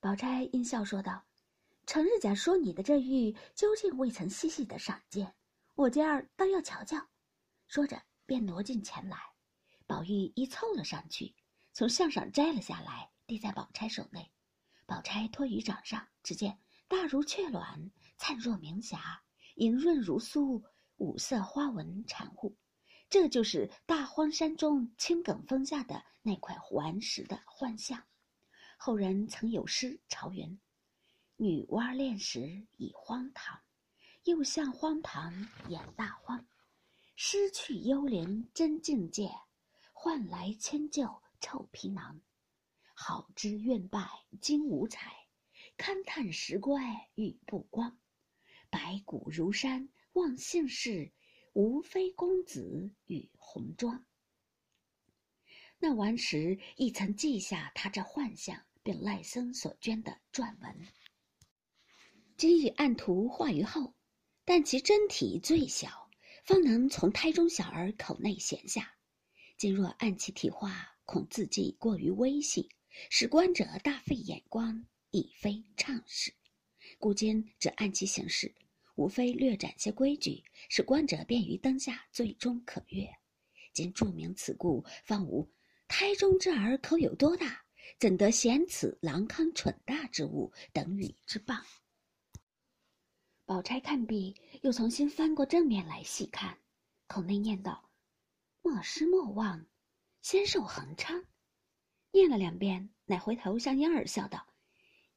[0.00, 1.22] 宝钗阴笑说道
[1.86, 5.34] ：“程日甲说你的这玉究竟未曾细细的赏见，
[5.74, 6.96] 我今儿倒要瞧瞧。”
[7.68, 9.18] 说着便挪近前来，
[9.86, 11.34] 宝玉一凑了上去，
[11.74, 14.32] 从项上摘了下来，递在宝钗手内。
[14.86, 16.58] 宝钗托于掌上，只见
[16.88, 19.22] 大如雀卵，灿若明霞，
[19.56, 20.62] 莹润如酥，
[20.96, 22.56] 五色花纹缠护。
[23.10, 28.02] 这就是大荒山中青埂峰下的那块顽石的幻象。
[28.82, 30.58] 后人曾有诗朝云
[31.36, 33.60] ：“女娲炼石已荒唐，
[34.24, 35.30] 又向荒唐
[35.68, 36.42] 演大荒。
[37.14, 39.30] 失去幽灵真境界，
[39.92, 41.04] 换来迁就
[41.42, 42.22] 臭皮囊。”
[42.96, 44.08] 好知愿拜
[44.40, 45.28] 金无彩，
[45.76, 47.98] 勘探石怪玉不光。
[48.70, 51.12] 白骨如山望姓氏，
[51.52, 54.06] 无非公子与红妆。
[55.78, 60.86] 那顽石亦曾记下他这幻象，并赖僧所捐的篆文。
[62.36, 63.94] 今已按图画于后，
[64.44, 66.10] 但其真体最小，
[66.44, 68.94] 方能从胎中小儿口内衔下。
[69.56, 72.68] 今若按其体画，恐字迹过于微细。
[73.08, 76.34] 使观者大费眼光，已非畅事。
[76.98, 78.52] 故今只按其形式，
[78.96, 83.08] 无非略展些规矩，使观者便于灯下最终可阅。
[83.72, 85.48] 今注明此故，方无
[85.86, 87.64] 胎中之儿口有多大，
[87.98, 91.62] 怎得显此狼康蠢大之物等与之谤？
[93.44, 96.56] 宝钗看毕，又重新翻过正面来细看，
[97.08, 97.90] 口内念道
[98.62, 99.66] ：“莫失莫忘，
[100.22, 101.24] 仙寿恒昌。”
[102.12, 104.46] 念了两遍，乃回头向婴儿笑道：“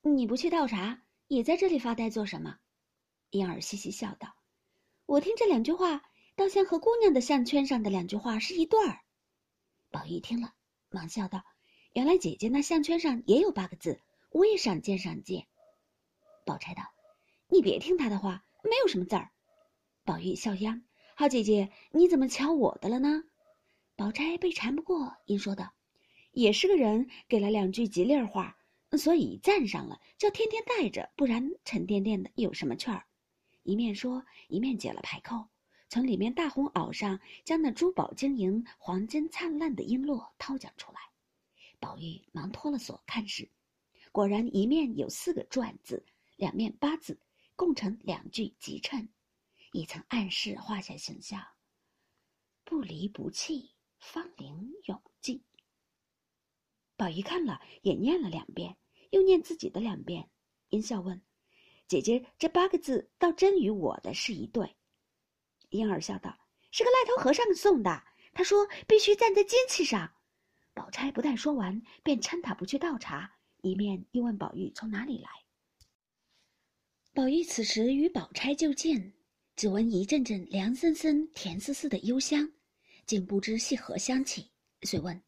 [0.00, 2.58] 你不去倒茶，也在这里发呆做什么？”
[3.30, 4.34] 婴儿嘻嘻笑道
[5.06, 6.02] ：“我听这两句话，
[6.34, 9.00] 倒像和姑娘的项圈上的两句话是一对儿。”
[9.90, 10.54] 宝玉听了，
[10.88, 11.44] 忙笑道
[11.92, 15.46] ：“原来姐姐那项圈上也有八个字，我也赏见赏见。”
[16.46, 16.82] 宝钗道
[17.48, 19.30] ：“你别听他的话，没有什么字儿。”
[20.04, 20.82] 宝玉笑央
[21.14, 23.24] ：“好姐姐，你怎么瞧我的了呢？”
[23.94, 25.72] 宝钗被缠不过，因说道。
[26.32, 28.56] 也是个人给了两句吉利话，
[28.92, 33.04] 所以赞上了，叫天天带着，不然沉甸甸的有什么趣儿？
[33.64, 35.48] 一面说，一面解了牌扣，
[35.90, 41.11] 从里面大红袄上将那珠宝晶莹、黄金灿烂的璎珞掏将出来。
[41.82, 43.50] 宝玉忙脱了锁看时，
[44.12, 46.06] 果然一面有四个篆字，
[46.36, 47.20] 两面八字，
[47.56, 49.08] 共成两句吉称，
[49.72, 51.44] 已曾暗示画下形象：
[52.62, 55.42] 不离不弃，芳龄永继。
[56.96, 58.76] 宝玉看了，也念了两遍，
[59.10, 60.30] 又念自己的两遍，
[60.68, 61.20] 阴笑问
[61.88, 64.76] ：“姐姐，这八个字倒真与我的是一对。”
[65.70, 66.38] 婴儿笑道
[66.70, 70.14] ：“是个赖头和尚送的，他说必须站在金器上。”
[70.74, 73.30] 宝钗不但说完，便搀他不去倒茶，
[73.62, 75.28] 一面又问宝玉从哪里来。
[77.14, 79.12] 宝玉此时与宝钗就近，
[79.54, 82.50] 只闻一阵阵凉森森、甜丝丝的幽香，
[83.04, 84.50] 竟不知系何香气，
[84.82, 85.22] 遂问。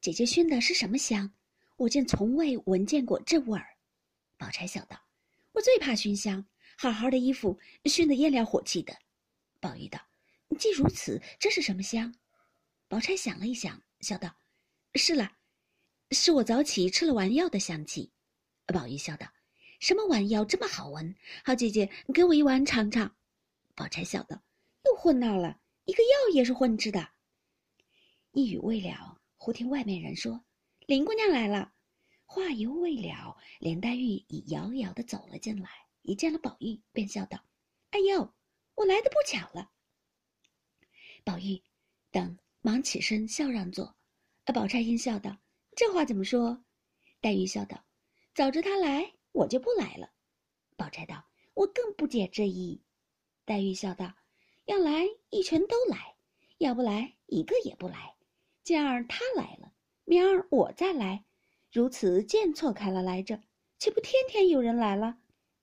[0.00, 1.30] 姐姐熏的是什么香？
[1.76, 3.66] 我竟从未闻见过这味儿。
[4.38, 4.98] 宝钗笑道
[5.52, 6.44] ：“我最怕熏香，
[6.76, 8.96] 好好的衣服熏得烟燎火气的。”
[9.60, 10.00] 宝玉道
[10.58, 12.14] ：“既如此，这是什么香？”
[12.88, 14.34] 宝钗想了一想，笑道
[14.94, 15.32] ：“是了，
[16.10, 18.12] 是我早起吃了丸药的香气。”
[18.66, 19.26] 宝玉笑道
[19.80, 21.14] ：“什么丸药这么好闻？
[21.44, 23.14] 好姐姐，你给我一碗尝尝。”
[23.74, 24.40] 宝钗笑道
[24.86, 27.08] ：“又混闹了，一个药也是混吃的。”
[28.32, 29.20] 一语未了。
[29.36, 30.42] 忽听外面人说
[30.86, 31.72] ：“林姑娘来了。”
[32.24, 35.68] 话犹未了，林黛玉已遥遥的走了进来。
[36.02, 37.44] 一见了宝玉，便笑道
[37.90, 38.34] ：“哎呦，
[38.74, 39.70] 我来的不巧了。”
[41.24, 41.62] 宝玉
[42.10, 43.94] 等忙起身笑让座。
[44.52, 45.38] 宝钗因笑道
[45.76, 46.64] ：“这话怎么说？”
[47.20, 47.84] 黛玉笑道
[48.34, 50.10] ：“早知他来，我就不来了。”
[50.76, 51.24] 宝钗道
[51.54, 52.82] ：“我更不解这意。”
[53.46, 54.12] 黛玉笑道
[54.66, 56.14] ：“要来一群都来，
[56.58, 58.14] 要不来一个也不来。”
[58.62, 59.72] 今儿他来了，
[60.04, 61.24] 明儿我再来，
[61.70, 63.42] 如此见错开了来着，
[63.78, 65.18] 岂不天天有人来了？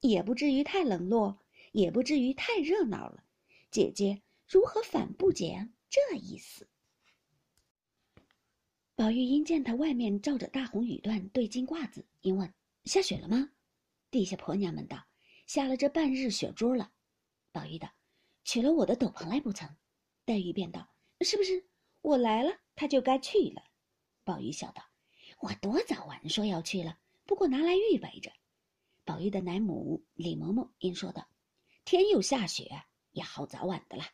[0.00, 1.38] 也不至于太冷落，
[1.72, 3.24] 也不至于太热闹了。
[3.70, 6.68] 姐姐如何反不解这意思？
[8.96, 12.50] 宝玉因见他外面罩着大红羽缎对襟褂子，因问
[12.84, 13.50] ：“下雪了吗？”
[14.10, 15.04] 地下婆娘们道
[15.46, 16.90] ：“下了这半日雪珠了。”
[17.52, 17.86] 宝玉道
[18.42, 19.68] ：“取了我的斗篷来不曾？”
[20.24, 20.88] 黛玉便道
[21.20, 21.62] ：“是不是
[22.00, 23.62] 我来了？”他就该去了，
[24.24, 24.82] 宝玉笑道
[25.40, 28.32] ：“我多早晚说要去了，不过拿来预备着。”
[29.04, 31.28] 宝玉的奶母李嬷嬷因说道
[31.84, 32.70] ：“天又下雪，
[33.12, 34.04] 也好早晚的了，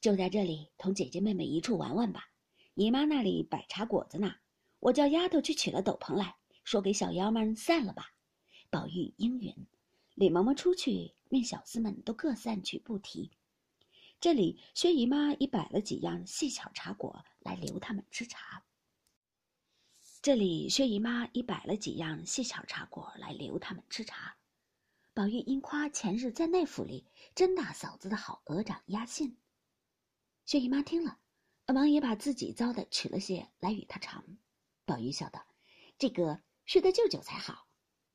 [0.00, 2.30] 就在这里同姐姐妹妹一处玩玩吧。
[2.78, 4.36] 姨妈那里摆茶果子呢，
[4.78, 8.12] 我叫丫头去取了斗篷来，说给小妖们散了吧。
[8.70, 9.52] 宝玉应允。
[10.14, 13.32] 李嬷嬷出去，命小厮们都各散去，不提。
[14.20, 18.62] 这里薛姨妈已摆了几样细巧茶果来留他们吃茶。
[20.22, 24.36] 这里薛姨妈已摆了几样细巧茶果来留他们吃茶。
[25.12, 27.04] 宝玉因夸前日在内府里
[27.34, 29.36] 甄大嫂子的好鹅掌鸭信，
[30.44, 31.18] 薛姨妈听了，
[31.74, 34.24] 忙也把自己糟的取了些来与他尝。
[34.84, 35.44] 宝玉笑道
[35.98, 37.66] ：“这个是得舅舅才好。”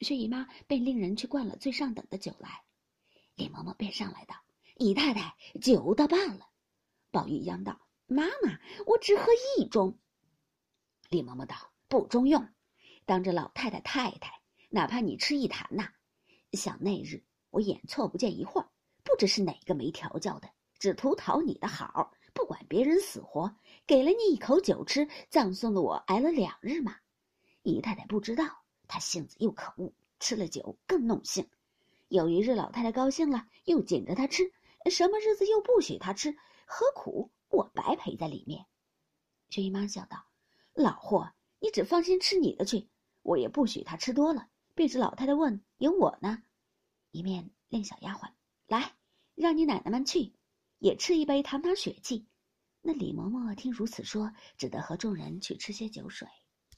[0.01, 2.63] 薛姨妈便令人去灌了最上等的酒来。
[3.35, 4.35] 李嬷嬷便上来道
[4.77, 6.47] ：“姨太太，酒到罢了。”
[7.11, 9.27] 宝玉央道：“妈妈，我只喝
[9.57, 9.95] 一盅。”
[11.09, 11.55] 李嬷嬷道
[11.87, 12.49] ：“不中用，
[13.05, 15.87] 当着老太太太太，哪怕你吃一坛呐。”
[16.53, 18.69] 想那日我眼错不见一会儿，
[19.03, 22.11] 不知是哪个没调教的，只图讨你的好，
[22.43, 23.55] 不管别人死活，
[23.87, 26.97] 给了你一口酒吃，葬送的我挨了两日嘛。
[27.61, 31.47] 姨太太不知道，她性子又可恶，吃了酒更弄性。
[32.09, 34.43] 有一日老太太高兴了，又紧着她吃；
[34.91, 36.35] 什么日子又不许她吃，
[36.65, 38.65] 何苦我白陪在里面？
[39.49, 40.25] 薛姨妈笑道
[40.75, 42.89] ：“老货，你只放心吃你的去，
[43.21, 46.43] 我也不许她吃多了。”便是老太太问：“有我呢？”
[47.11, 48.29] 一面令小丫鬟
[48.67, 48.91] 来，
[49.33, 50.33] 让你奶奶们去，
[50.79, 52.27] 也吃一杯，堂堂血气。
[52.85, 56.27] 那李嬷嬷听如此说，只得和众人去吃些酒水。